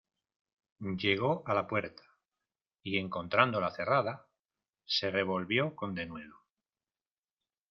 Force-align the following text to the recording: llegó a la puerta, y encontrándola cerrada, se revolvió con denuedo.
llegó 0.97 1.43
a 1.45 1.53
la 1.53 1.67
puerta, 1.67 2.01
y 2.81 2.97
encontrándola 2.97 3.69
cerrada, 3.69 4.25
se 4.83 5.11
revolvió 5.11 5.75
con 5.75 5.93
denuedo. 5.93 6.39